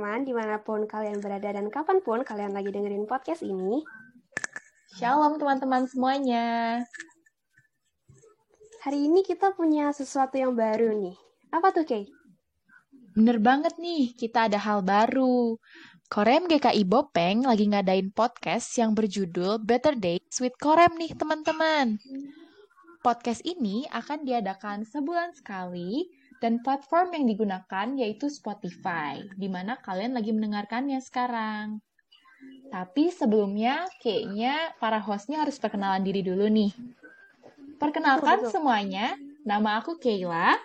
[0.00, 3.84] teman-teman di mana pun kalian berada dan kapan pun kalian lagi dengerin podcast ini.
[4.96, 6.80] Shalom teman-teman semuanya.
[8.80, 11.12] Hari ini kita punya sesuatu yang baru nih.
[11.52, 12.08] Apa tuh, Kay?
[13.12, 15.60] Bener banget nih, kita ada hal baru.
[16.08, 22.00] Korem GKI Bopeng lagi ngadain podcast yang berjudul Better Days with Korem nih teman-teman.
[23.04, 26.08] Podcast ini akan diadakan sebulan sekali
[26.40, 31.84] dan platform yang digunakan yaitu Spotify, di mana kalian lagi mendengarkannya sekarang.
[32.72, 36.72] Tapi sebelumnya, kayaknya para hostnya harus perkenalan diri dulu nih.
[37.76, 40.56] Perkenalkan semuanya, nama aku Kayla.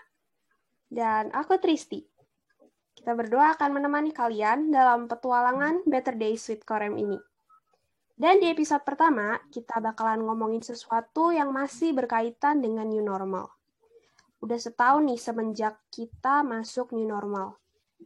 [0.88, 2.04] Dan aku Tristi.
[2.96, 7.20] Kita berdua akan menemani kalian dalam petualangan Better Days with Korem ini.
[8.16, 13.55] Dan di episode pertama, kita bakalan ngomongin sesuatu yang masih berkaitan dengan new normal.
[14.46, 17.58] Udah setahun nih semenjak kita masuk new normal.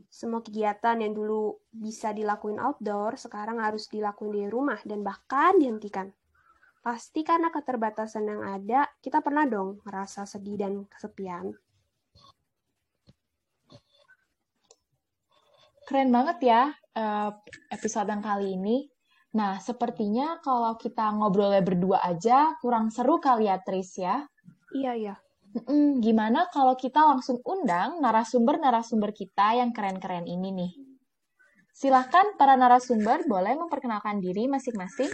[0.08, 6.08] Semua kegiatan yang dulu bisa dilakuin outdoor, sekarang harus dilakuin di rumah dan bahkan dihentikan.
[6.80, 11.52] Pasti karena keterbatasan yang ada, kita pernah dong merasa sedih dan kesepian.
[15.92, 17.32] Keren banget ya eh,
[17.68, 18.88] episode yang kali ini.
[19.36, 24.24] Nah, sepertinya kalau kita ngobrolnya berdua aja kurang seru kali ya, Tris ya.
[24.72, 25.16] Iya, iya.
[25.50, 30.72] Mm, gimana kalau kita langsung undang narasumber-narasumber kita yang keren-keren ini nih?
[31.74, 35.10] Silahkan para narasumber boleh memperkenalkan diri masing-masing.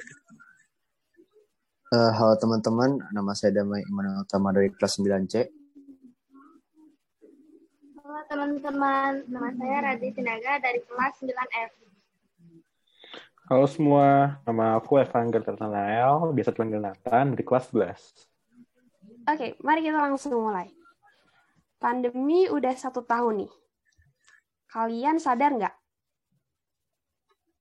[1.95, 5.47] Uh, halo teman-teman, nama saya Damai Iman Utama dari kelas 9C.
[8.03, 11.72] Halo teman-teman, nama saya Radhi Sinaga dari kelas 9F.
[13.47, 18.34] Halo semua, nama aku Evanger Tertanael, biasa dipanggil Nathan, di kelas 11.
[19.25, 20.69] Oke, mari kita langsung mulai.
[21.81, 23.52] Pandemi udah satu tahun nih.
[24.69, 25.75] Kalian sadar nggak?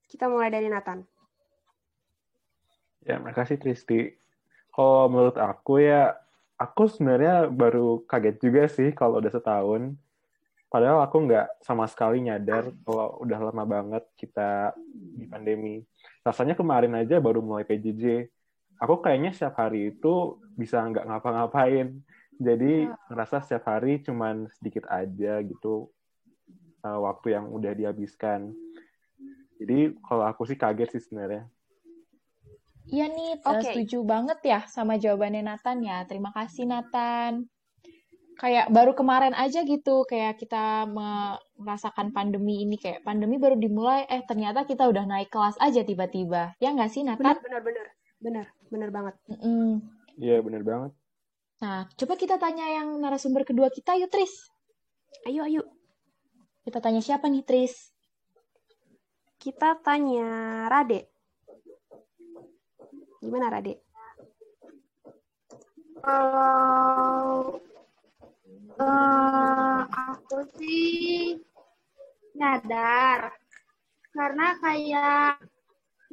[0.05, 1.01] Kita mulai dari Nathan.
[3.05, 4.13] Ya, makasih Tristi.
[4.77, 6.13] Kalau menurut aku ya,
[6.61, 9.97] aku sebenarnya baru kaget juga sih kalau udah setahun.
[10.69, 15.81] Padahal aku nggak sama sekali nyadar kalau udah lama banget kita di pandemi.
[16.21, 18.29] Rasanya kemarin aja baru mulai PJJ.
[18.85, 22.05] Aku kayaknya setiap hari itu bisa nggak ngapa-ngapain.
[22.37, 25.89] Jadi ngerasa setiap hari cuman sedikit aja gitu
[26.85, 28.53] uh, waktu yang udah dihabiskan.
[29.57, 31.49] Jadi kalau aku sih kaget sih sebenarnya.
[32.85, 33.65] Iya nih, okay.
[33.65, 36.05] setuju banget ya sama jawabannya Nathan ya.
[36.05, 37.49] Terima kasih Nathan
[38.35, 44.27] kayak baru kemarin aja gitu kayak kita merasakan pandemi ini kayak pandemi baru dimulai eh
[44.27, 47.39] ternyata kita udah naik kelas aja tiba-tiba ya nggak sih Nathan?
[47.39, 47.63] Benar
[48.25, 49.15] benar benar banget.
[49.29, 49.77] Iya mm
[50.17, 50.45] -mm.
[50.49, 50.93] benar banget.
[51.61, 54.49] Nah coba kita tanya yang narasumber kedua kita yuk Tris.
[55.29, 55.63] Ayo ayo.
[56.65, 57.93] Kita tanya siapa nih Tris?
[59.37, 61.13] Kita tanya Rade.
[63.21, 63.85] Gimana Rade?
[66.01, 67.61] Kalau
[68.75, 71.39] Uh, aku sih
[72.35, 73.31] nyadar
[74.11, 75.39] karena kayak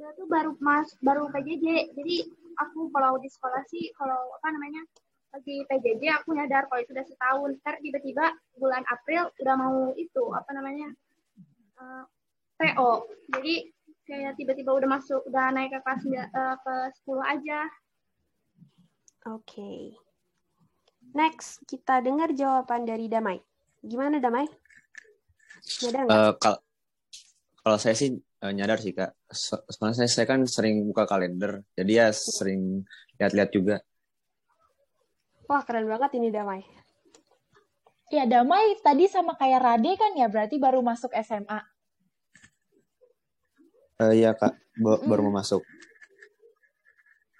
[0.02, 2.26] dia tuh baru mas baru PJJ jadi
[2.58, 4.82] aku kalau di sekolah sih kalau apa namanya
[5.30, 10.24] lagi PJJ aku nyadar kalau itu udah setahun ntar tiba-tiba bulan April udah mau itu
[10.34, 10.90] apa namanya
[11.78, 12.04] uh,
[12.58, 13.06] PO
[13.38, 13.70] jadi
[14.10, 16.02] kayak tiba-tiba udah masuk udah naik ke kelas
[16.34, 16.76] uh, ke
[17.06, 17.60] 10 aja
[19.30, 19.94] oke okay.
[21.12, 23.36] Next, kita dengar jawaban dari Damai.
[23.84, 24.48] Gimana Damai?
[25.84, 26.08] Nggak?
[26.08, 26.56] Uh, kal
[27.62, 29.14] kalau saya sih uh, nyadar sih kak.
[29.32, 32.84] Sebenarnya saya, saya kan sering buka kalender, jadi ya sering
[33.22, 33.76] lihat-lihat juga.
[35.46, 36.66] Wah keren banget ini Damai.
[38.12, 41.60] Ya Damai tadi sama kayak Rade kan ya, berarti baru masuk SMA.
[44.02, 45.06] Uh, iya kak, B mm.
[45.06, 45.62] baru mau masuk.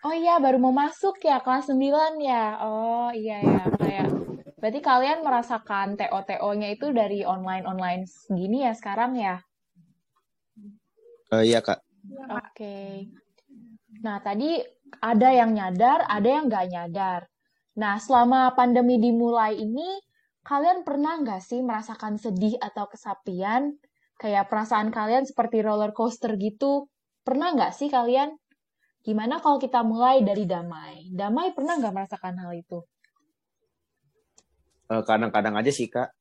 [0.02, 2.58] Oh iya, baru mau masuk ya kelas 9 ya.
[2.66, 4.10] Oh iya ya, kayak
[4.58, 9.42] berarti kalian merasakan TO-TO-nya itu dari online-online gini ya sekarang ya?
[11.32, 11.80] Uh, iya, Kak.
[12.28, 12.52] Oke.
[12.52, 12.92] Okay.
[14.04, 14.60] Nah, tadi
[15.00, 17.22] ada yang nyadar, ada yang nggak nyadar.
[17.80, 20.04] Nah, selama pandemi dimulai ini,
[20.44, 23.80] kalian pernah nggak sih merasakan sedih atau kesapian?
[24.20, 26.92] Kayak perasaan kalian seperti roller coaster gitu.
[27.24, 28.36] Pernah nggak sih kalian?
[29.02, 31.10] Gimana kalau kita mulai dari damai?
[31.16, 32.84] Damai pernah nggak merasakan hal itu?
[34.92, 36.12] Eh, kadang-kadang aja sih, Kak.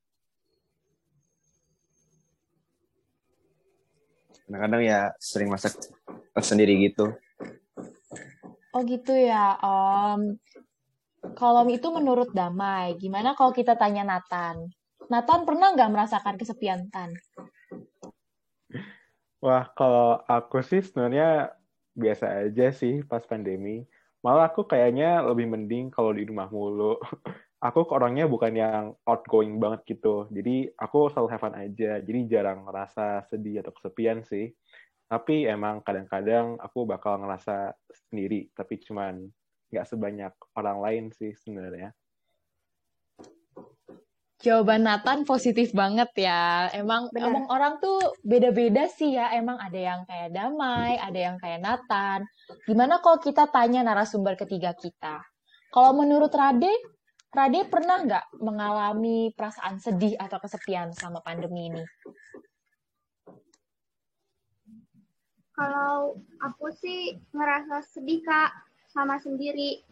[4.51, 5.79] Kadang-kadang ya sering masak
[6.43, 7.15] sendiri gitu.
[8.75, 9.55] Oh gitu ya.
[9.63, 10.43] Um,
[11.39, 14.75] kalau itu menurut Damai, gimana kalau kita tanya Nathan?
[15.07, 17.15] Nathan pernah nggak merasakan kesepian Tan?
[19.39, 21.55] Wah, kalau aku sih sebenarnya
[21.95, 23.87] biasa aja sih pas pandemi.
[24.23, 26.99] Malah aku kayaknya lebih mending kalau di rumah mulu.
[27.61, 30.27] aku orangnya bukan yang outgoing banget gitu.
[30.33, 32.01] Jadi aku selalu have fun aja.
[32.01, 34.49] Jadi jarang ngerasa sedih atau kesepian sih.
[35.07, 37.77] Tapi emang kadang-kadang aku bakal ngerasa
[38.09, 38.49] sendiri.
[38.57, 39.29] Tapi cuman
[39.71, 41.93] nggak sebanyak orang lain sih sebenarnya.
[44.41, 46.73] Jawaban Nathan positif banget ya.
[46.73, 47.29] Emang Benar.
[47.29, 49.37] emang orang tuh beda-beda sih ya.
[49.37, 52.25] Emang ada yang kayak damai, ada yang kayak Nathan.
[52.65, 55.21] Gimana kalau kita tanya narasumber ketiga kita?
[55.69, 56.73] Kalau menurut Rade,
[57.31, 61.85] Rade pernah nggak mengalami perasaan sedih atau kesepian sama pandemi ini?
[65.55, 68.51] Kalau aku sih ngerasa sedih kak
[68.91, 69.87] sama sendiri.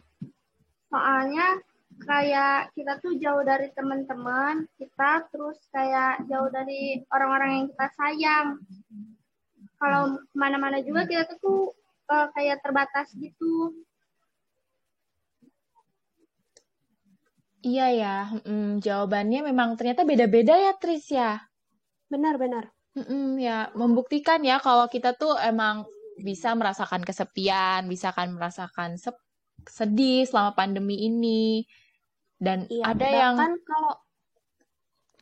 [0.91, 1.63] Soalnya
[2.03, 8.47] kayak kita tuh jauh dari teman-teman kita terus kayak jauh dari orang-orang yang kita sayang
[9.79, 11.75] kalau mana-mana juga kita tuh
[12.07, 13.75] uh, kayak terbatas gitu
[17.65, 21.43] iya ya hmm, jawabannya memang ternyata beda-beda ya Tris ya?
[22.09, 25.85] Benar-benar hmm, ya membuktikan ya kalau kita tuh emang
[26.19, 28.99] bisa merasakan kesepian bisa kan merasakan
[29.67, 31.63] sedih selama pandemi ini.
[32.39, 33.35] Dan iya, ada yang
[33.67, 33.93] kalau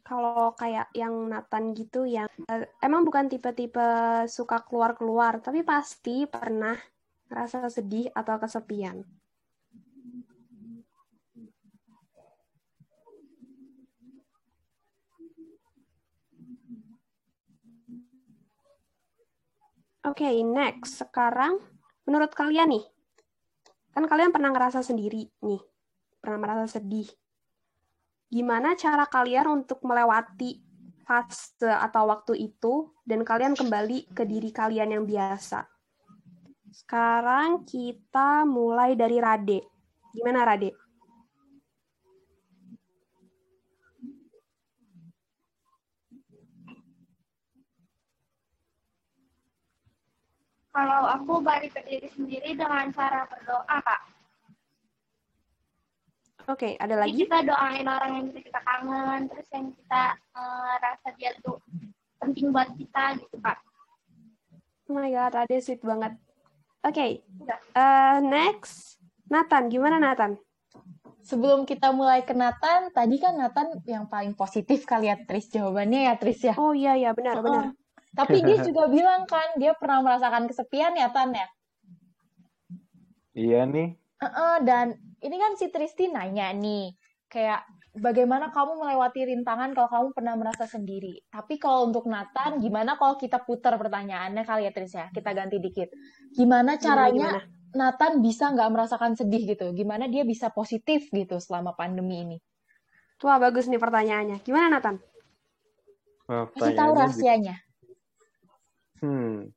[0.05, 3.83] kalau kayak yang Nathan gitu yang uh, emang bukan tipe-tipe
[4.29, 6.77] suka keluar-keluar tapi pasti pernah
[7.27, 9.03] ngerasa sedih atau kesepian.
[20.17, 20.97] Oke, okay, next.
[20.97, 21.61] Sekarang,
[22.09, 22.81] menurut kalian nih,
[23.93, 25.61] kan kalian pernah ngerasa sendiri nih
[26.17, 27.05] pernah merasa sedih.
[28.25, 30.57] Gimana cara kalian untuk melewati
[31.05, 35.69] fase atau waktu itu dan kalian kembali ke diri kalian yang biasa?
[36.73, 39.61] Sekarang kita mulai dari Rade.
[40.17, 40.73] Gimana Rade?
[50.77, 54.01] Kalau aku balik ke diri sendiri dengan cara berdoa, Kak.
[56.53, 57.17] Oke, okay, ada lagi?
[57.17, 60.03] Jadi kita doain orang yang kita kangen, terus yang kita
[60.37, 61.57] uh, rasa dia tuh
[62.21, 63.57] penting buat kita gitu, Pak.
[64.85, 66.13] Oh my God, ada sweet banget.
[66.85, 67.11] Oke, okay.
[67.73, 69.01] uh, next.
[69.33, 70.37] Nathan, gimana Nathan?
[71.25, 75.49] Sebelum kita mulai ke Nathan, tadi kan Nathan yang paling positif kali ya, Tris.
[75.49, 76.53] Jawabannya ya, Tris ya?
[76.53, 77.43] Oh iya, iya, benar, oh.
[77.43, 77.65] benar.
[78.17, 81.47] Tapi dia juga bilang kan, dia pernah merasakan kesepian ya, Tan ya?
[83.37, 83.93] Iya nih.
[84.17, 86.89] Uh -uh, dan ini kan si Tristi nanya nih,
[87.29, 87.61] kayak
[88.01, 91.21] bagaimana kamu melewati rintangan kalau kamu pernah merasa sendiri.
[91.29, 95.09] Tapi kalau untuk Nathan, gimana kalau kita putar pertanyaannya kali ya Tris ya?
[95.13, 95.93] Kita ganti dikit.
[96.33, 97.41] Gimana caranya gimana?
[97.77, 99.69] Nathan bisa nggak merasakan sedih gitu?
[99.77, 102.37] Gimana dia bisa positif gitu selama pandemi ini?
[103.21, 104.41] Wah bagus nih pertanyaannya.
[104.45, 104.97] Gimana Nathan?
[106.27, 107.55] Kasih tahu rahasianya.
[108.97, 109.53] Hmm,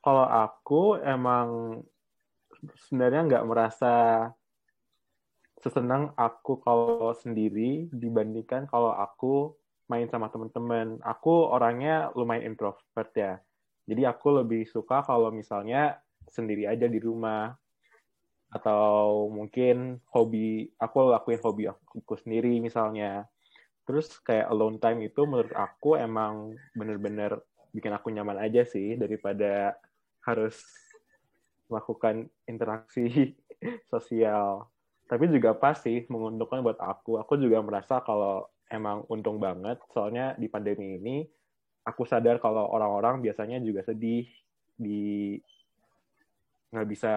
[0.00, 1.80] kalau aku emang
[2.86, 3.94] sebenarnya nggak merasa
[5.60, 9.52] sesenang aku kalau sendiri dibandingkan kalau aku
[9.90, 11.02] main sama teman-teman.
[11.02, 13.42] Aku orangnya lumayan introvert ya.
[13.90, 15.98] Jadi aku lebih suka kalau misalnya
[16.30, 17.50] sendiri aja di rumah
[18.50, 23.26] atau mungkin hobi aku lakuin hobi aku sendiri misalnya.
[23.82, 29.78] Terus kayak alone time itu menurut aku emang bener-bener bikin aku nyaman aja sih daripada
[30.26, 30.58] harus
[31.70, 33.38] melakukan interaksi
[33.92, 34.70] sosial
[35.10, 37.18] tapi juga pasti menguntungkan buat aku.
[37.18, 41.26] Aku juga merasa kalau emang untung banget, soalnya di pandemi ini
[41.82, 44.30] aku sadar kalau orang-orang biasanya juga sedih
[44.78, 45.34] di
[46.70, 47.12] nggak bisa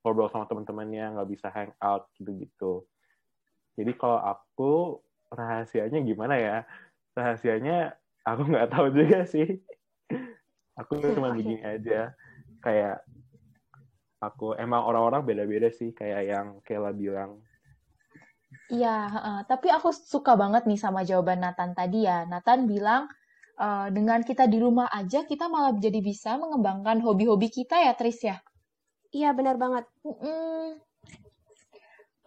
[0.00, 2.88] ngobrol sama teman-temannya, nggak bisa hang out gitu-gitu.
[3.76, 4.72] Jadi kalau aku
[5.28, 6.64] rahasianya gimana ya?
[7.12, 7.92] Rahasianya
[8.24, 9.60] aku nggak tahu juga sih.
[10.78, 12.14] Aku cuma begini aja,
[12.62, 13.02] kayak
[14.22, 17.42] aku emang orang-orang beda-beda sih kayak yang Kela bilang.
[18.68, 22.24] Iya, uh, tapi aku suka banget nih sama jawaban Nathan tadi ya.
[22.24, 23.08] Nathan bilang
[23.58, 28.20] uh, dengan kita di rumah aja kita malah jadi bisa mengembangkan hobi-hobi kita ya, Tris
[28.24, 28.40] ya.
[29.12, 29.84] Iya, benar banget.
[30.04, 30.84] Mm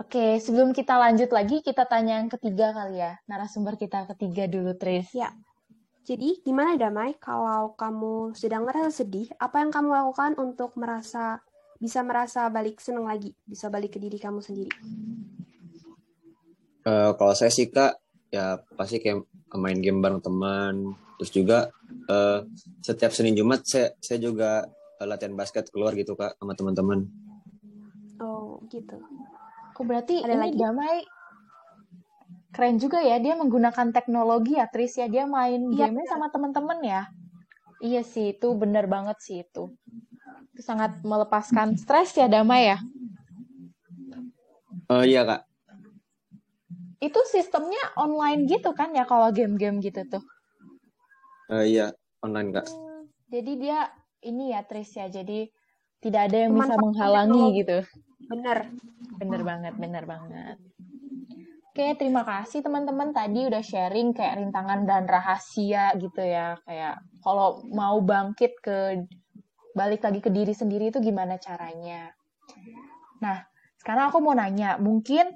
[0.01, 3.21] Oke, sebelum kita lanjut lagi, kita tanya yang ketiga kali ya.
[3.29, 5.13] Narasumber kita ketiga dulu, Tris.
[5.13, 5.29] Ya.
[6.01, 11.39] Jadi, gimana Damai kalau kamu sedang merasa sedih, apa yang kamu lakukan untuk merasa
[11.81, 14.69] bisa merasa balik seneng lagi, bisa balik ke diri kamu sendiri?
[16.85, 17.97] Uh, kalau saya sih kak,
[18.29, 19.25] ya pasti kayak
[19.57, 21.69] main game bareng teman, terus juga
[22.09, 22.45] uh,
[22.81, 24.65] setiap Senin Jumat saya saya juga
[24.97, 27.05] uh, latihan basket keluar gitu kak sama teman-teman.
[28.21, 28.97] Oh gitu.
[29.77, 30.57] Oh berarti Ada ini lagi?
[30.57, 30.97] Damai
[32.51, 36.79] keren juga ya dia menggunakan teknologi ya Tris ya dia main Iya, game sama teman-teman
[36.83, 37.01] ya.
[37.81, 39.71] Iya sih itu bener banget sih itu.
[40.53, 42.77] Itu sangat melepaskan stres ya Damai ya.
[44.91, 45.41] Uh, iya kak.
[47.01, 50.23] Itu sistemnya online gitu kan ya kalau game-game gitu tuh.
[51.49, 52.67] Uh, iya online kak.
[52.69, 53.89] Hmm, Jadi dia
[54.21, 55.07] ini ya Tris ya.
[55.09, 55.49] Jadi
[56.03, 57.77] tidak ada yang bisa Memanfaatkan menghalangi gitu.
[58.29, 58.57] Bener.
[59.17, 60.57] Bener banget, bener banget.
[61.71, 66.59] Oke, terima kasih teman-teman tadi udah sharing kayak rintangan dan rahasia gitu ya.
[66.67, 69.07] Kayak kalau mau bangkit ke
[69.71, 72.11] balik lagi ke diri sendiri itu gimana caranya.
[73.23, 73.39] Nah,
[73.79, 75.31] sekarang aku mau nanya, mungkin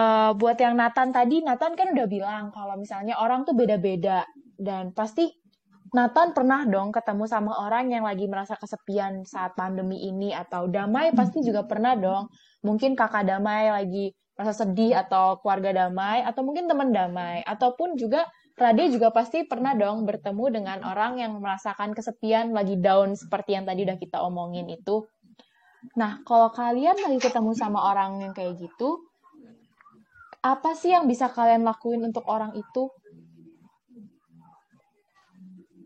[0.00, 4.24] eh, buat yang Nathan tadi, Nathan kan udah bilang kalau misalnya orang tuh beda-beda
[4.56, 5.28] dan pasti
[5.92, 11.12] Nathan pernah dong ketemu sama orang yang lagi merasa kesepian saat pandemi ini atau Damai
[11.12, 12.32] pasti juga pernah dong.
[12.64, 14.08] Mungkin kakak Damai lagi
[14.40, 18.24] merasa sedih atau keluarga Damai atau mungkin teman Damai ataupun juga
[18.56, 23.64] Rade juga pasti pernah dong bertemu dengan orang yang merasakan kesepian lagi down seperti yang
[23.64, 25.04] tadi udah kita omongin itu.
[25.96, 29.00] Nah, kalau kalian lagi ketemu sama orang yang kayak gitu,
[30.44, 32.92] apa sih yang bisa kalian lakuin untuk orang itu?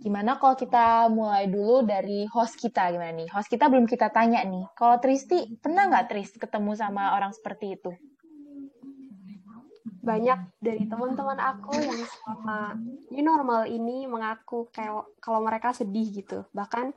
[0.02, 3.30] Gimana kalau kita mulai dulu dari host kita gimana nih?
[3.32, 4.68] Host kita belum kita tanya nih.
[4.76, 7.94] Kalau Tristi, pernah nggak Tris ketemu sama orang seperti itu?
[10.04, 12.76] Banyak dari teman-teman aku yang selama
[13.08, 16.44] new normal ini mengaku kayak kalau mereka sedih gitu.
[16.52, 16.92] Bahkan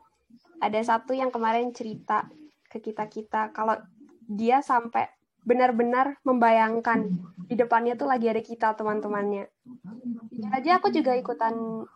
[0.59, 2.27] ada satu yang kemarin cerita
[2.67, 3.79] ke kita-kita kalau
[4.27, 5.07] dia sampai
[5.47, 7.07] benar-benar membayangkan
[7.47, 9.47] di depannya tuh lagi ada kita teman-temannya.
[10.27, 11.87] Jujur aja aku juga ikutan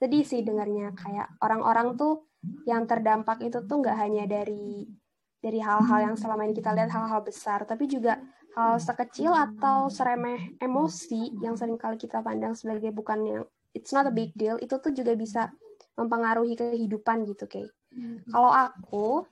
[0.00, 2.24] sedih sih dengarnya kayak orang-orang tuh
[2.64, 4.88] yang terdampak itu tuh nggak hanya dari
[5.42, 8.18] dari hal-hal yang selama ini kita lihat hal-hal besar, tapi juga
[8.56, 13.42] hal sekecil atau seremeh emosi yang sering kali kita pandang sebagai bukan yang
[13.76, 15.52] it's not a big deal itu tuh juga bisa
[15.94, 17.72] mempengaruhi kehidupan gitu kayak.
[18.28, 19.26] Kalau aku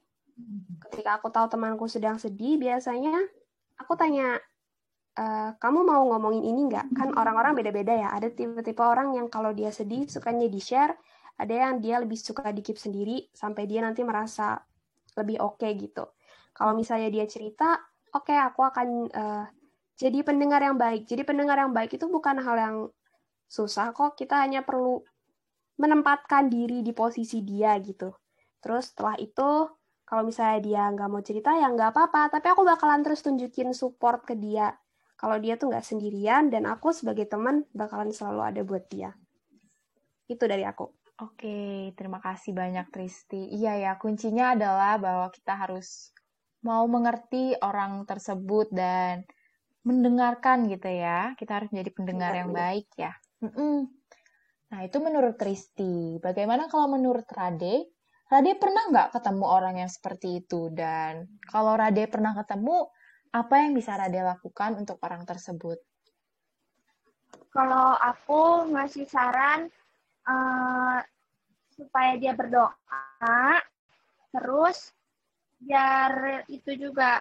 [0.90, 3.16] ketika aku tahu temanku sedang sedih biasanya
[3.78, 4.36] aku tanya
[5.14, 6.86] "Eh, kamu mau ngomongin ini nggak?
[6.98, 8.08] Kan orang-orang beda-beda ya.
[8.12, 10.98] Ada tipe-tipe orang yang kalau dia sedih sukanya di-share,
[11.38, 14.58] ada yang dia lebih suka di-keep sendiri sampai dia nanti merasa
[15.14, 16.04] lebih oke gitu.
[16.54, 17.78] Kalau misalnya dia cerita,
[18.14, 19.44] oke aku akan eh,
[19.94, 21.06] jadi pendengar yang baik.
[21.06, 22.76] Jadi pendengar yang baik itu bukan hal yang
[23.46, 24.18] susah kok.
[24.18, 25.02] Kita hanya perlu
[25.78, 28.10] menempatkan diri di posisi dia gitu.
[28.62, 29.66] Terus setelah itu,
[30.06, 32.38] kalau misalnya dia nggak mau cerita ya nggak apa-apa.
[32.38, 34.74] Tapi aku bakalan terus tunjukin support ke dia
[35.14, 39.14] kalau dia tuh nggak sendirian dan aku sebagai teman bakalan selalu ada buat dia.
[40.26, 40.90] Itu dari aku.
[41.24, 43.48] Oke, terima kasih banyak Tristi.
[43.56, 46.12] Iya ya, kuncinya adalah bahwa kita harus
[46.60, 49.24] mau mengerti orang tersebut dan
[49.88, 51.32] mendengarkan gitu ya.
[51.40, 52.56] Kita harus menjadi pendengar Iya, yang iya.
[52.60, 53.12] baik ya.
[53.40, 53.76] Mm-mm.
[54.68, 56.20] Nah, itu menurut Tristi.
[56.20, 57.88] Bagaimana kalau menurut Rade?
[58.28, 60.68] Rade pernah nggak ketemu orang yang seperti itu?
[60.76, 62.84] Dan kalau Rade pernah ketemu,
[63.32, 65.80] apa yang bisa Rade lakukan untuk orang tersebut?
[67.48, 69.70] Kalau aku ngasih saran
[70.26, 70.98] eh,
[71.74, 73.60] supaya dia berdoa,
[74.30, 74.94] terus
[75.58, 77.18] biar itu juga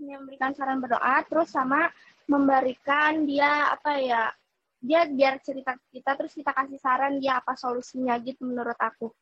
[0.00, 1.92] memberikan saran berdoa, terus sama
[2.24, 4.32] memberikan dia apa ya,
[4.80, 9.12] dia biar cerita kita, terus kita kasih saran dia apa solusinya gitu menurut aku.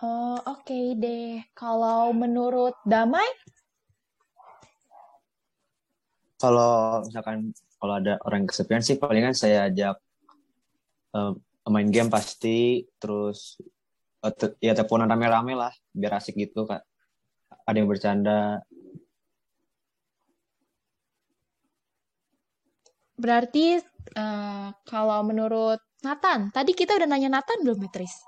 [0.00, 1.40] Oh, oke deh.
[1.56, 3.24] Kalau menurut Damai,
[6.36, 9.96] Kalau misalkan kalau ada orang kesepian sih palingan saya ajak
[11.16, 11.32] eh,
[11.72, 13.56] main game pasti terus
[14.20, 16.84] eh, te- ya teleponan rame-rame lah biar asik gitu kak.
[17.64, 18.60] Ada yang bercanda.
[23.16, 23.80] berarti
[24.12, 28.20] eh, kalau menurut Nathan, tadi kita udah nanya Nathan belum, Beatrice?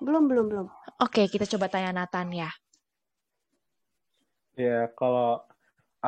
[0.00, 0.66] Belum, belum, belum.
[1.04, 2.50] Oke, kita coba tanya Nathan ya.
[4.58, 5.44] Ya, kalau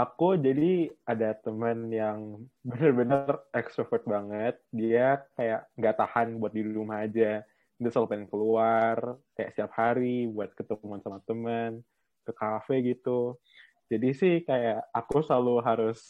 [0.00, 4.56] aku jadi ada teman yang bener-bener extrovert banget.
[4.72, 7.44] Dia kayak nggak tahan buat di rumah aja.
[7.80, 8.96] Dia selalu pengen keluar,
[9.36, 11.80] kayak setiap hari buat ketemuan sama teman,
[12.24, 13.40] ke kafe gitu.
[13.88, 16.00] Jadi sih kayak aku selalu harus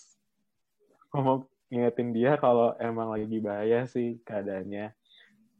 [1.14, 4.94] ngomong ngingetin dia kalau emang lagi bahaya sih keadaannya.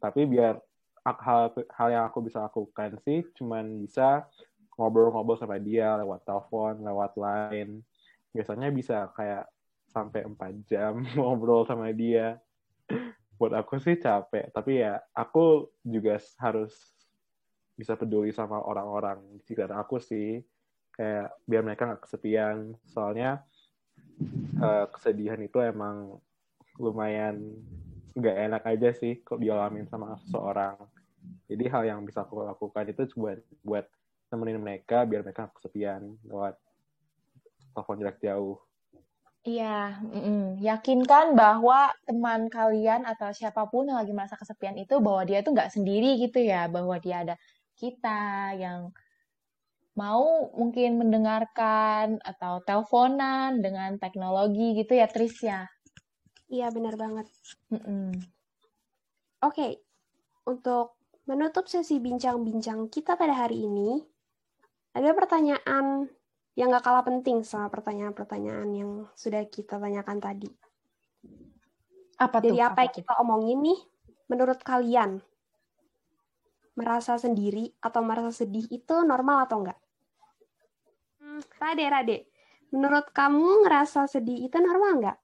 [0.03, 0.59] Tapi biar
[1.07, 4.29] hal hal yang aku bisa lakukan sih cuman bisa
[4.77, 7.85] ngobrol-ngobrol sama dia lewat telepon, lewat line.
[8.31, 9.47] Biasanya bisa kayak
[9.91, 12.39] sampai 4 jam ngobrol sama dia.
[13.41, 16.77] buat aku sih capek tapi ya aku juga harus
[17.73, 20.45] bisa peduli sama orang-orang di sekitar aku sih.
[20.93, 22.77] Kayak biar mereka nggak kesepian.
[22.93, 23.41] Soalnya
[24.61, 26.21] uh, kesedihan itu emang
[26.77, 27.41] lumayan
[28.13, 30.77] nggak enak aja sih kok dialamin sama seseorang.
[31.49, 33.87] Jadi hal yang bisa aku lakukan itu buat buat
[34.31, 36.55] nemenin mereka biar mereka kesepian lewat
[37.75, 38.59] telepon jarak jauh
[39.41, 45.25] Iya, mm, yakinkan bahwa teman kalian atau siapa pun yang lagi merasa kesepian itu bahwa
[45.25, 47.35] dia tuh nggak sendiri gitu ya, bahwa dia ada
[47.73, 48.93] kita yang
[49.97, 55.65] mau mungkin mendengarkan atau teleponan dengan teknologi gitu ya, Tris ya.
[56.53, 57.27] Iya, benar banget.
[57.73, 58.13] Mm-mm.
[59.41, 59.81] Oke,
[60.45, 64.05] untuk menutup sesi bincang-bincang kita pada hari ini,
[64.93, 66.13] ada pertanyaan
[66.59, 70.51] yang gak kalah penting sama pertanyaan-pertanyaan yang sudah kita tanyakan tadi.
[72.21, 72.53] Apa tuh?
[72.53, 73.81] Dari apa, apa yang kita omongin nih,
[74.29, 75.23] menurut kalian,
[76.75, 79.79] merasa sendiri atau merasa sedih itu normal atau enggak?
[81.21, 82.17] Hmm, Rade, Rade,
[82.73, 85.19] menurut kamu ngerasa sedih itu normal enggak?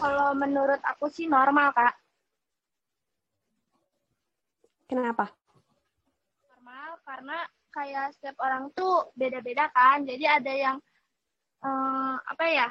[0.00, 1.94] Kalau menurut aku sih normal, Kak.
[4.88, 5.39] Kenapa?
[7.10, 7.42] Karena
[7.74, 10.06] kayak setiap orang tuh beda-beda kan.
[10.06, 10.76] Jadi ada yang
[11.66, 12.70] eh, apa ya?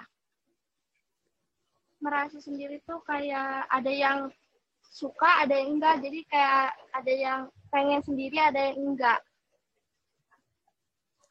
[1.99, 4.31] Merasa sendiri tuh kayak ada yang
[4.79, 5.99] suka, ada yang enggak.
[5.99, 9.19] Jadi kayak ada yang pengen sendiri, ada yang enggak.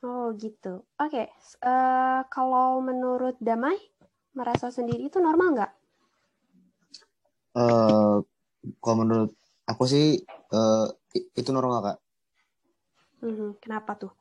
[0.05, 0.85] Oh gitu.
[1.01, 1.33] Oke,
[1.65, 3.81] eh, kalau menurut Damai,
[4.37, 5.73] merasa sendiri itu normal nggak?
[7.57, 8.17] Eh,
[8.85, 9.33] kalau menurut
[9.65, 11.99] aku sih eh, i- itu normal kak.
[13.23, 14.13] Mhm, Kenapa tuh?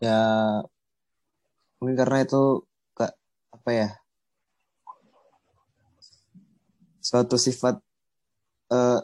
[0.00, 0.62] Ya
[1.78, 2.40] mungkin karena itu
[2.96, 3.12] kak
[3.56, 3.88] apa ya
[7.02, 7.74] suatu sifat
[8.72, 9.00] eh,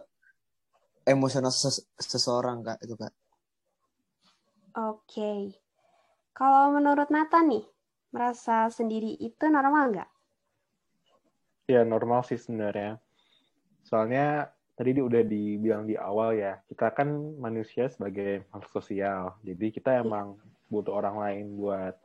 [1.13, 3.13] emosional ses- seseorang kak itu kak.
[4.89, 5.33] Oke.
[6.39, 7.65] Kalau menurut Nathan nih,
[8.15, 10.09] merasa sendiri itu normal nggak?
[11.73, 12.91] ya normal sih sebenarnya
[13.89, 17.11] soalnya tadi di- udah dibilang di awal ya kita kan
[17.43, 19.35] manusia sebagai makhluk sosial.
[19.43, 20.39] Jadi kita emang
[20.71, 21.99] butuh orang lain buat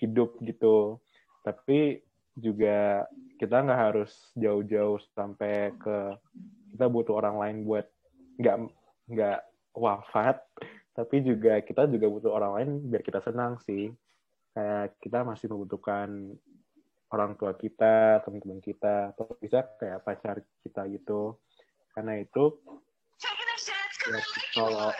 [0.00, 0.96] hidup gitu.
[1.44, 2.00] Tapi
[2.32, 3.04] juga
[3.36, 6.16] kita nggak harus jauh-jauh sampai ke
[6.72, 7.86] kita butuh orang lain buat
[8.40, 8.56] nggak
[9.12, 9.40] nggak
[9.76, 10.40] wafat.
[10.96, 13.92] Tapi juga kita juga butuh orang lain biar kita senang sih.
[14.56, 16.40] Kayak kita masih membutuhkan
[17.14, 21.38] orang tua kita teman-teman kita atau bisa kayak pacar kita gitu.
[21.94, 22.58] Karena itu
[24.10, 24.18] ya,
[24.58, 24.90] kalau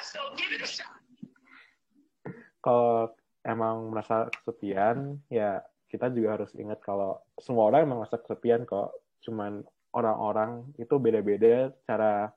[2.62, 3.12] kalau
[3.44, 8.94] emang merasa kesepian ya kita juga harus ingat kalau semua orang emang merasa kesepian kok.
[9.26, 12.30] Cuman orang-orang itu beda-beda cara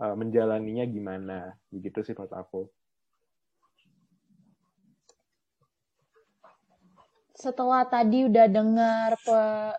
[0.00, 1.38] uh, menjalaninya gimana.
[1.68, 2.60] Begitu sih menurut aku
[7.42, 9.18] Setelah tadi udah dengar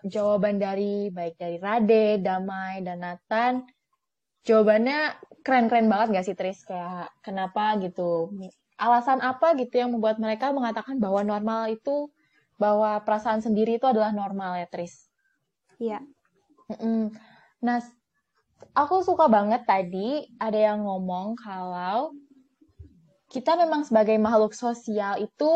[0.04, 3.64] jawaban dari baik dari Rade, Damai, dan Nathan,
[4.44, 6.60] jawabannya keren-keren banget gak sih Tris?
[6.68, 8.36] Kayak kenapa gitu?
[8.76, 12.12] Alasan apa gitu yang membuat mereka mengatakan bahwa normal itu,
[12.60, 15.08] bahwa perasaan sendiri itu adalah normal ya Tris?
[15.80, 16.04] Iya.
[17.64, 17.80] Nah,
[18.76, 22.12] aku suka banget tadi ada yang ngomong kalau
[23.32, 25.50] kita memang sebagai makhluk sosial itu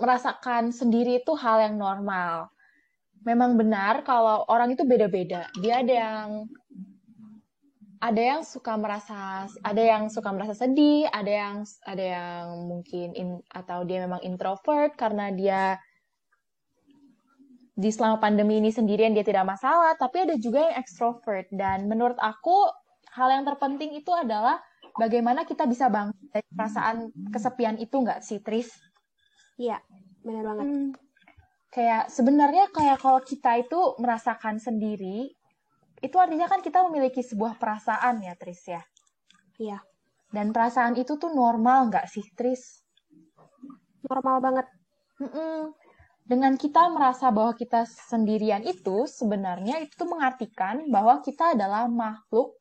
[0.00, 2.48] merasakan sendiri itu hal yang normal.
[3.22, 5.46] Memang benar kalau orang itu beda-beda.
[5.60, 6.28] Dia ada yang
[8.00, 13.44] ada yang suka merasa ada yang suka merasa sedih, ada yang ada yang mungkin in-
[13.52, 15.76] atau dia memang introvert karena dia
[17.80, 21.48] di selama pandemi ini sendirian dia tidak masalah, tapi ada juga yang extrovert.
[21.48, 22.68] Dan menurut aku,
[23.16, 24.60] hal yang terpenting itu adalah
[25.00, 28.68] bagaimana kita bisa bangkit dari perasaan kesepian itu nggak sih, Tris?
[29.56, 29.80] Iya,
[30.24, 30.66] benar banget.
[30.66, 30.90] Hmm.
[31.70, 35.30] Kayak sebenarnya kayak kalau kita itu merasakan sendiri,
[36.02, 38.82] itu artinya kan kita memiliki sebuah perasaan ya, Tris ya.
[39.60, 39.78] Iya,
[40.32, 42.80] Dan perasaan itu tuh normal nggak sih, Tris?
[44.10, 44.66] normal banget.
[45.20, 45.76] Mm-mm.
[46.24, 52.54] Dengan kita merasa bahwa kita sendirian itu, sebenarnya itu tuh mengartikan bahwa kita adalah makhluk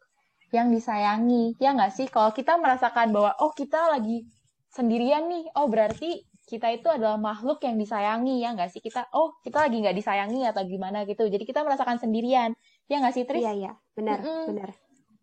[0.50, 1.54] yang disayangi.
[1.62, 2.08] Ya nggak sih?
[2.10, 4.26] Kalau kita merasakan bahwa, oh kita lagi
[4.74, 8.42] sendirian nih, oh berarti kita itu adalah makhluk yang disayangi.
[8.42, 8.82] Ya nggak sih?
[8.82, 11.30] Kita, oh kita lagi nggak disayangi atau gimana gitu.
[11.30, 12.58] Jadi kita merasakan sendirian.
[12.90, 13.46] Ya nggak sih, Tris?
[13.46, 14.46] Iya, iya, benar, Mm-mm.
[14.50, 14.70] benar.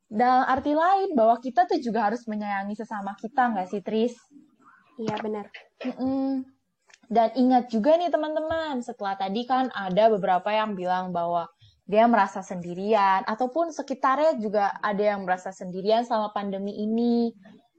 [0.07, 4.15] Dalam arti lain, bahwa kita tuh juga harus menyayangi sesama kita nggak sih, Tris?
[5.03, 5.51] Iya, benar.
[5.83, 6.47] Mm-mm.
[7.11, 11.51] Dan ingat juga nih teman-teman, setelah tadi kan ada beberapa yang bilang bahwa
[11.87, 17.31] dia merasa sendirian, ataupun sekitarnya juga ada yang merasa sendirian selama pandemi ini.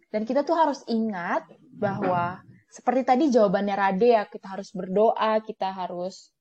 [0.08, 1.44] Dan kita tuh harus ingat
[1.76, 6.36] bahwa seperti tadi jawabannya Rade ya, kita harus berdoa, kita harus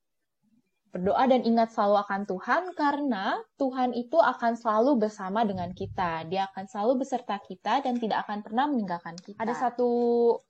[0.97, 6.25] berdoa dan ingat selalu akan Tuhan karena Tuhan itu akan selalu bersama dengan kita.
[6.27, 9.37] Dia akan selalu beserta kita dan tidak akan pernah meninggalkan kita.
[9.37, 9.91] Ada satu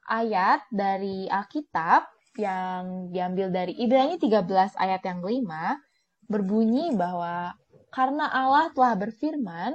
[0.06, 2.06] ayat dari Alkitab
[2.38, 5.82] yang diambil dari Ibrani 13 ayat yang kelima
[6.30, 7.58] berbunyi bahwa
[7.90, 9.72] karena Allah telah berfirman,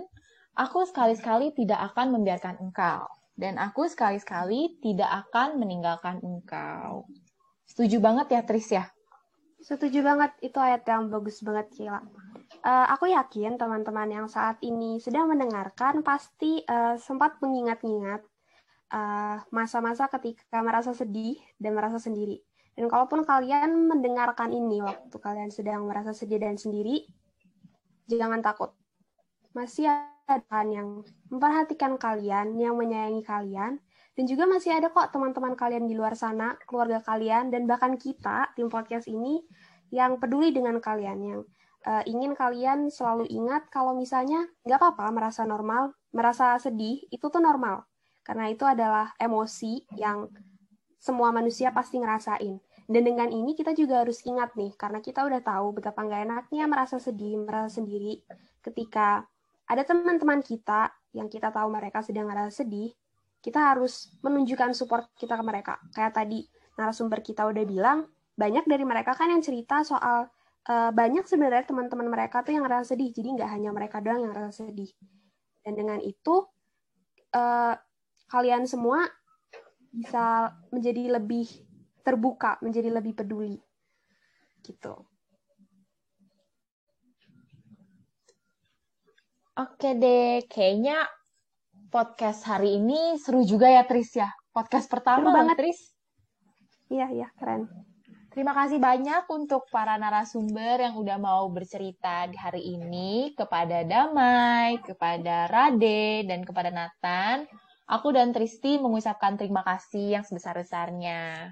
[0.55, 7.09] aku sekali-sekali tidak akan membiarkan engkau dan aku sekali-sekali tidak akan meninggalkan engkau.
[7.65, 8.85] Setuju banget ya Tris ya?
[9.61, 12.01] Setuju banget, itu ayat yang bagus banget, Cila.
[12.61, 18.21] Uh, aku yakin teman-teman yang saat ini sedang mendengarkan pasti uh, sempat mengingat-ingat
[19.55, 22.43] masa-masa uh, ketika merasa sedih dan merasa sendiri.
[22.75, 27.07] Dan kalaupun kalian mendengarkan ini waktu kalian sedang merasa sedih dan sendiri,
[28.11, 28.75] jangan takut.
[29.55, 29.87] Masih
[30.27, 33.81] ada yang memperhatikan kalian, yang menyayangi kalian,
[34.11, 38.51] dan juga masih ada kok teman-teman kalian di luar sana, keluarga kalian, dan bahkan kita,
[38.53, 39.39] tim podcast ini,
[39.91, 41.39] yang peduli dengan kalian, yang
[41.87, 47.39] uh, ingin kalian selalu ingat kalau misalnya nggak apa-apa merasa normal, merasa sedih, itu tuh
[47.39, 47.87] normal.
[48.21, 50.29] Karena itu adalah emosi yang
[51.01, 52.61] semua manusia pasti ngerasain.
[52.91, 56.67] Dan dengan ini kita juga harus ingat nih, karena kita udah tahu betapa nggak enaknya
[56.67, 58.21] merasa sedih, merasa sendiri
[58.61, 59.25] ketika
[59.71, 62.91] ada teman-teman kita yang kita tahu mereka sedang merasa sedih,
[63.39, 65.79] kita harus menunjukkan support kita ke mereka.
[65.95, 66.43] Kayak tadi
[66.75, 68.03] narasumber kita udah bilang,
[68.35, 70.27] banyak dari mereka kan yang cerita soal
[70.67, 73.15] uh, banyak sebenarnya teman-teman mereka tuh yang ngerasa sedih.
[73.15, 74.91] Jadi nggak hanya mereka doang yang ngerasa sedih.
[75.63, 76.43] Dan dengan itu,
[77.31, 77.75] uh,
[78.27, 79.07] kalian semua
[79.91, 81.47] bisa menjadi lebih
[82.03, 83.55] terbuka, menjadi lebih peduli.
[84.59, 85.10] Gitu.
[89.51, 91.03] Oke deh, kayaknya
[91.91, 94.31] podcast hari ini seru juga ya Tris ya.
[94.55, 95.79] Podcast pertama seru banget Tris.
[96.87, 97.67] Iya, iya, keren.
[98.31, 104.79] Terima kasih banyak untuk para narasumber yang udah mau bercerita di hari ini kepada Damai,
[104.87, 107.43] kepada Rade, dan kepada Nathan.
[107.91, 111.51] Aku dan Tristi mengucapkan terima kasih yang sebesar-besarnya.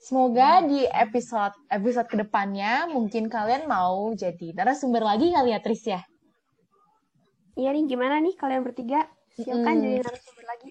[0.00, 5.84] Semoga di episode episode ke depannya mungkin kalian mau jadi narasumber lagi kali ya Tris
[5.84, 6.00] ya.
[7.52, 9.04] Iya nih, gimana nih kalian bertiga?
[9.36, 9.84] Siap kan hmm.
[9.84, 10.70] jadi narasumber lagi?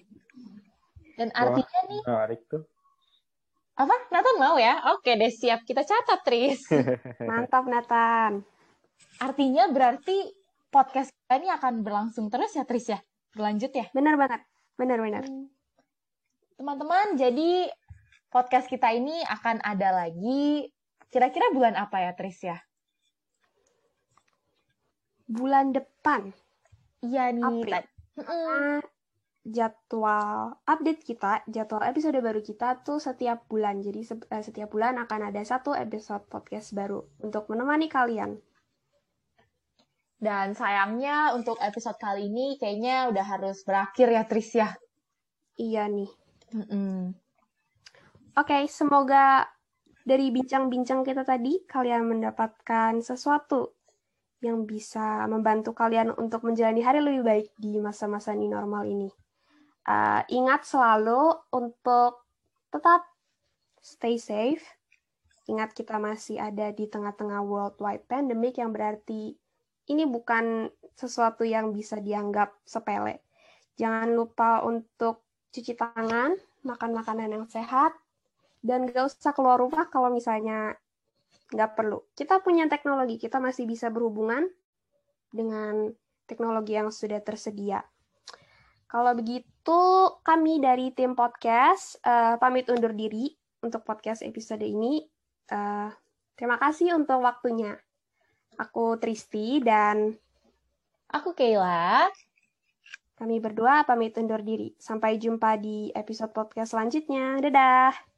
[1.14, 2.02] Dan artinya nih...
[2.02, 2.66] Menarik tuh.
[3.78, 3.94] Apa?
[4.10, 4.82] Nathan mau ya?
[4.98, 5.62] Oke deh, siap.
[5.62, 6.66] Kita catat, Tris.
[7.30, 8.42] Mantap, Nathan.
[9.22, 10.26] Artinya berarti
[10.74, 12.98] podcast kita ini akan berlangsung terus ya, Tris ya?
[13.30, 13.86] Berlanjut ya?
[13.94, 14.42] Benar banget.
[14.74, 15.22] Benar-benar.
[15.22, 15.46] Hmm.
[16.58, 17.70] Teman-teman, jadi
[18.30, 20.70] podcast kita ini akan ada lagi
[21.10, 22.56] kira-kira bulan apa ya, Tris ya?
[25.26, 26.30] Bulan depan.
[27.02, 27.44] Iya nih.
[27.44, 27.82] April.
[28.22, 28.80] Mm.
[29.40, 33.82] Jadwal update kita, jadwal episode baru kita tuh setiap bulan.
[33.82, 38.38] Jadi eh, setiap bulan akan ada satu episode podcast baru untuk menemani kalian.
[40.20, 44.70] Dan sayangnya untuk episode kali ini kayaknya udah harus berakhir ya Tris ya.
[45.56, 46.10] Iya nih.
[46.52, 47.00] Mm -mm.
[48.38, 49.42] Oke, okay, semoga
[50.06, 53.74] dari bincang-bincang kita tadi kalian mendapatkan sesuatu
[54.38, 59.10] yang bisa membantu kalian untuk menjalani hari lebih baik di masa-masa ini normal ini.
[59.82, 62.22] Uh, ingat selalu untuk
[62.70, 63.02] tetap
[63.82, 64.62] stay safe.
[65.50, 69.34] Ingat kita masih ada di tengah-tengah worldwide pandemic yang berarti
[69.90, 73.26] ini bukan sesuatu yang bisa dianggap sepele.
[73.74, 77.90] Jangan lupa untuk cuci tangan, makan makanan yang sehat,
[78.60, 80.76] dan gak usah keluar rumah kalau misalnya
[81.50, 81.98] nggak perlu.
[82.14, 84.46] Kita punya teknologi, kita masih bisa berhubungan
[85.34, 85.90] dengan
[86.30, 87.82] teknologi yang sudah tersedia.
[88.90, 89.82] Kalau begitu,
[90.26, 93.30] kami dari tim podcast uh, pamit undur diri
[93.62, 95.06] untuk podcast episode ini.
[95.50, 95.90] Uh,
[96.34, 97.78] terima kasih untuk waktunya.
[98.58, 100.14] Aku Tristi dan
[101.06, 102.10] aku Kayla.
[103.14, 104.74] Kami berdua pamit undur diri.
[104.80, 107.38] Sampai jumpa di episode podcast selanjutnya.
[107.38, 108.09] Dadah!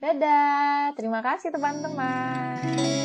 [0.00, 2.99] Dadah, terima kasih teman-teman.